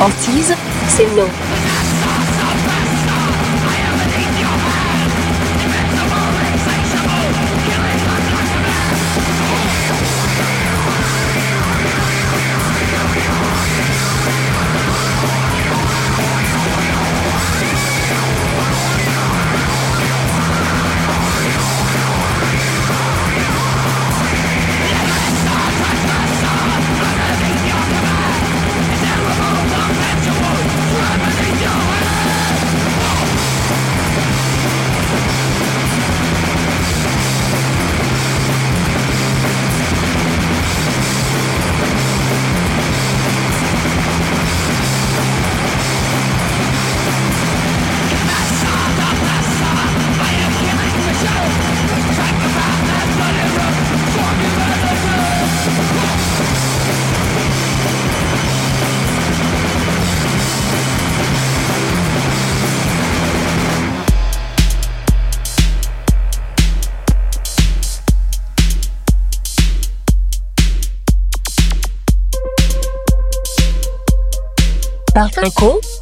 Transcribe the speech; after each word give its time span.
Antise, 0.00 0.54
c'est 0.90 1.16
non. 1.16 1.26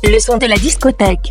Le 0.05 0.19
son 0.19 0.37
de 0.37 0.47
la 0.47 0.57
discothèque. 0.57 1.31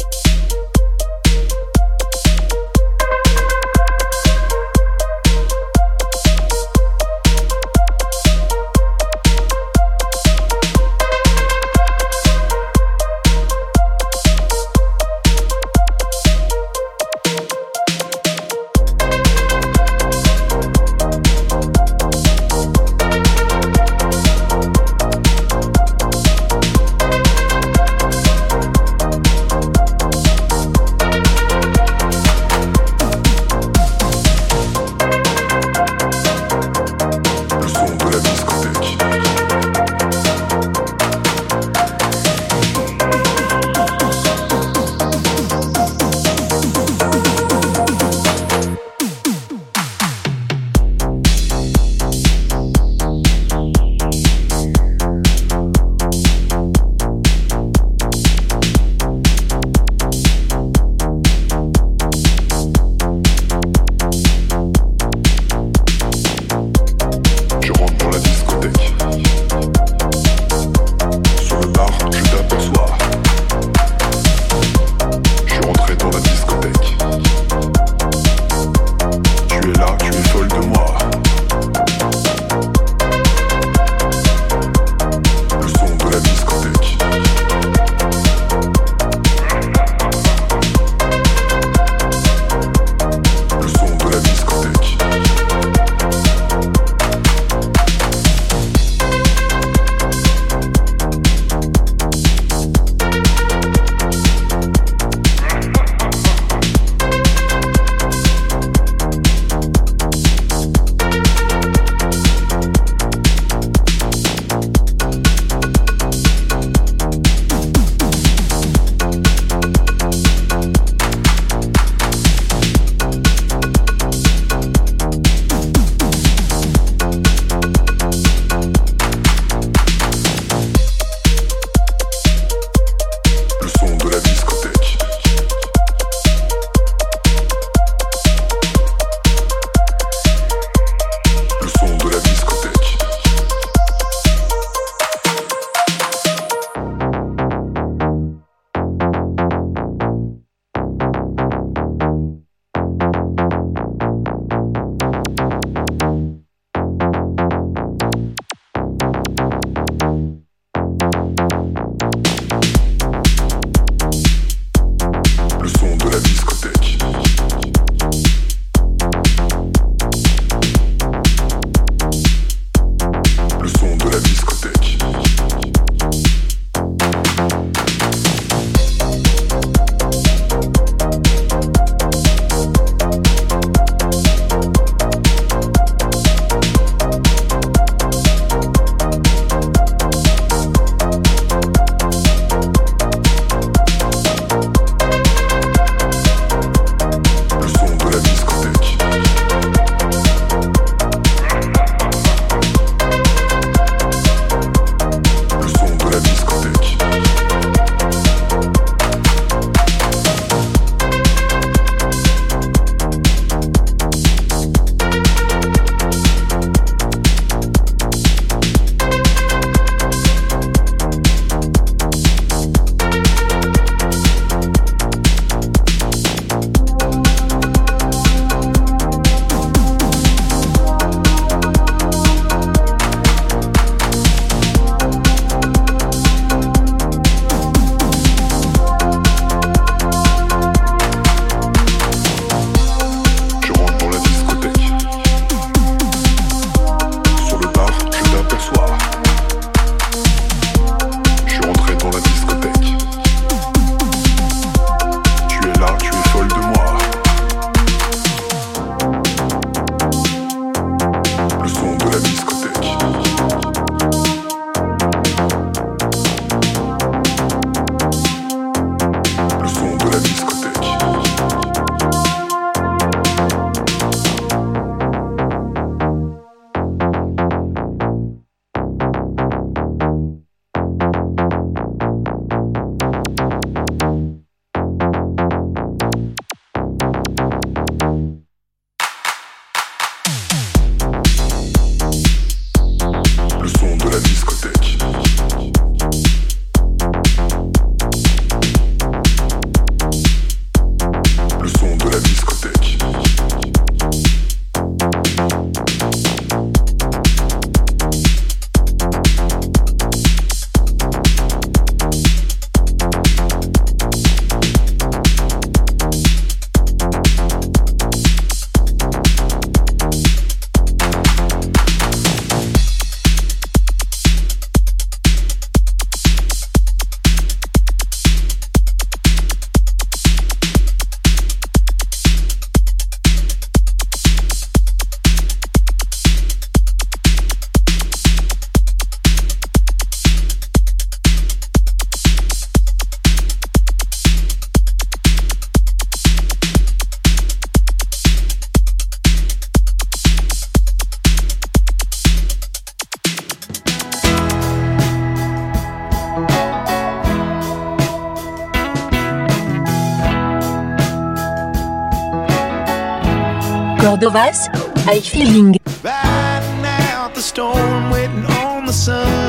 Lovas, 364.26 364.68
I 365.06 365.20
Feeling. 365.20 365.78
Riding 366.04 366.86
out 367.14 367.36
the 367.36 367.42
storm, 367.42 368.10
waiting 368.10 368.44
on 368.58 368.88
the 368.88 368.92
sun. 368.92 369.45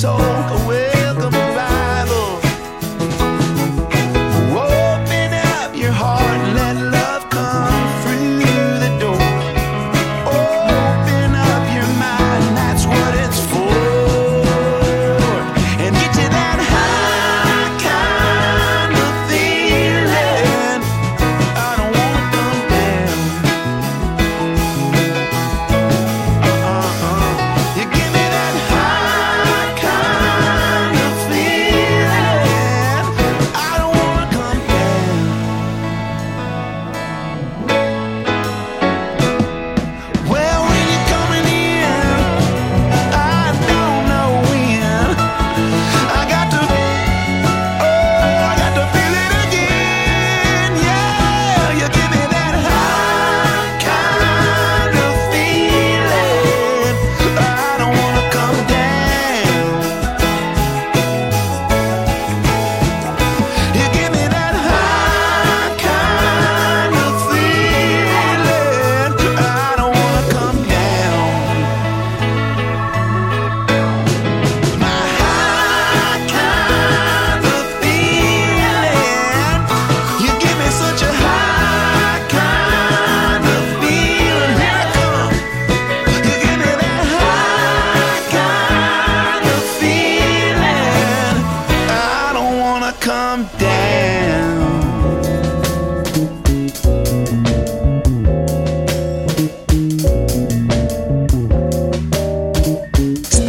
soul. 0.00 0.29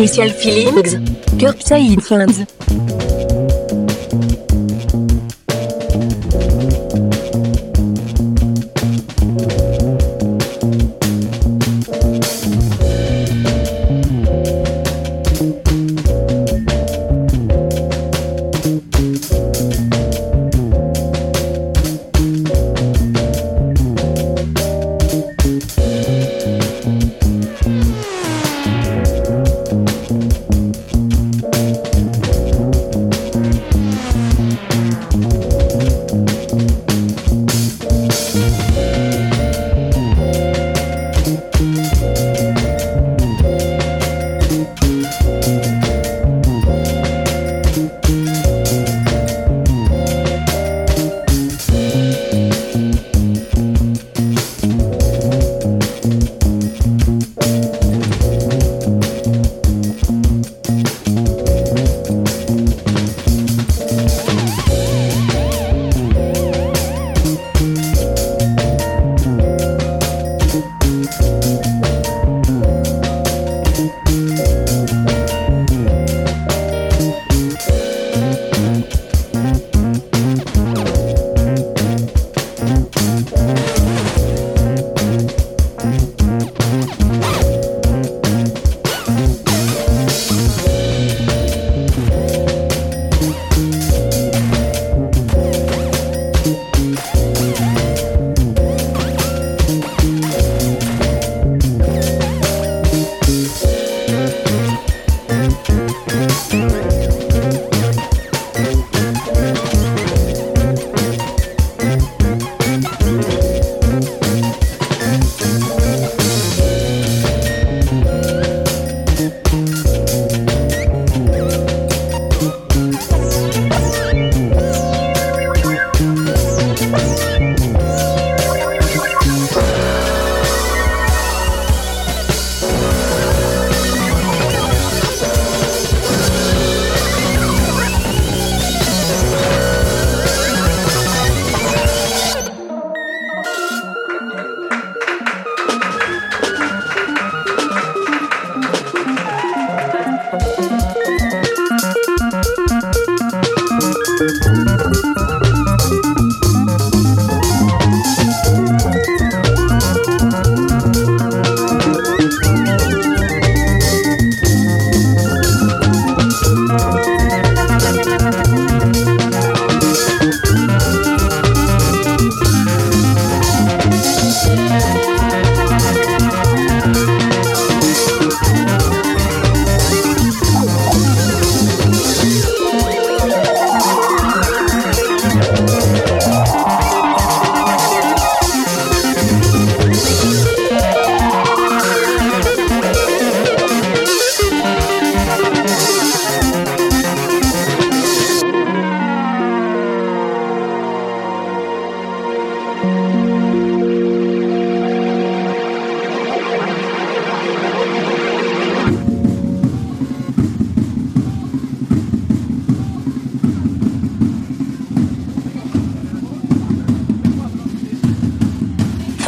Special 0.07 0.29
Feelings, 0.31 0.95
Curbside 1.37 2.01
Friends. 2.01 2.90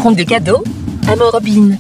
Front 0.04 0.12
de 0.12 0.24
cadeaux 0.24 0.62
à 1.08 1.16
Robin. 1.32 1.78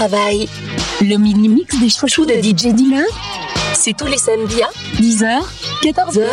Le 0.00 1.16
mini-mix 1.16 1.76
des 1.80 1.88
chouchous 1.88 2.24
de 2.24 2.34
DJ 2.34 2.72
Dealer. 2.72 3.04
C'est 3.74 3.96
tous 3.96 4.06
les 4.06 4.16
samedis 4.16 4.62
à 4.62 4.68
10h, 5.00 5.40
14h, 5.82 6.24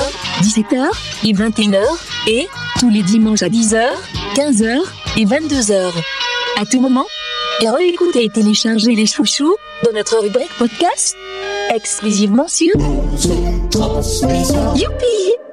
17h 0.43 0.87
et 1.23 1.33
21h. 1.33 1.81
Et 2.27 2.47
tous 2.79 2.91
les 2.91 3.01
dimanches 3.01 3.41
à 3.41 3.49
10h, 3.49 3.87
15h 4.35 4.81
et 5.17 5.25
22h. 5.25 5.91
À 6.61 6.65
tout 6.67 6.79
moment. 6.79 7.07
Et 7.61 7.69
réécoutez 7.69 8.25
et 8.25 8.29
téléchargez 8.29 8.93
les 8.93 9.07
chouchous 9.07 9.55
dans 9.83 9.93
notre 9.93 10.19
rubrique 10.21 10.55
podcast 10.59 11.17
exclusivement 11.73 12.47
sur 12.47 12.71
Youpi 14.75 15.44